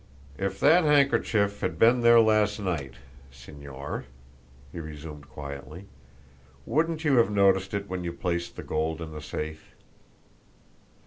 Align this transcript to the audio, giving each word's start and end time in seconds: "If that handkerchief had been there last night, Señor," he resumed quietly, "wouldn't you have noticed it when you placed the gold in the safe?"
"If 0.39 0.59
that 0.61 0.83
handkerchief 0.83 1.59
had 1.61 1.77
been 1.77 2.01
there 2.01 2.19
last 2.19 2.59
night, 2.59 2.93
Señor," 3.31 4.05
he 4.71 4.79
resumed 4.79 5.29
quietly, 5.29 5.85
"wouldn't 6.65 7.03
you 7.03 7.17
have 7.17 7.29
noticed 7.29 7.75
it 7.75 7.87
when 7.87 8.03
you 8.03 8.11
placed 8.11 8.55
the 8.55 8.63
gold 8.63 8.99
in 8.99 9.11
the 9.11 9.21
safe?" 9.21 9.75